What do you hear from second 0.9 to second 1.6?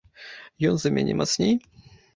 мяне мацней?